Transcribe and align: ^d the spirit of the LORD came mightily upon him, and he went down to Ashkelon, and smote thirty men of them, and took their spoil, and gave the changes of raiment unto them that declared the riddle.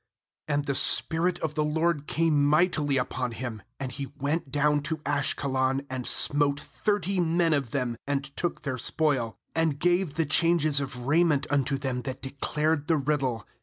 ^d 0.49 0.65
the 0.65 0.73
spirit 0.73 1.37
of 1.41 1.53
the 1.53 1.63
LORD 1.63 2.07
came 2.07 2.43
mightily 2.43 2.97
upon 2.97 3.33
him, 3.33 3.61
and 3.79 3.91
he 3.91 4.11
went 4.17 4.51
down 4.51 4.81
to 4.81 4.97
Ashkelon, 5.05 5.85
and 5.91 6.07
smote 6.07 6.59
thirty 6.59 7.19
men 7.19 7.53
of 7.53 7.69
them, 7.69 7.97
and 8.07 8.23
took 8.35 8.63
their 8.63 8.79
spoil, 8.79 9.37
and 9.53 9.77
gave 9.77 10.15
the 10.15 10.25
changes 10.25 10.79
of 10.79 11.05
raiment 11.05 11.45
unto 11.51 11.77
them 11.77 12.01
that 12.01 12.23
declared 12.23 12.87
the 12.87 12.97
riddle. 12.97 13.45